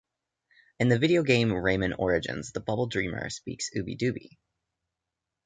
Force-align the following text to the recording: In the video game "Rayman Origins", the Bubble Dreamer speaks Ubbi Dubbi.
In 0.79 0.87
the 0.89 0.97
video 0.97 1.21
game 1.21 1.49
"Rayman 1.51 1.93
Origins", 1.95 2.53
the 2.53 2.59
Bubble 2.59 2.87
Dreamer 2.87 3.29
speaks 3.29 3.69
Ubbi 3.77 3.95
Dubbi. 3.95 4.39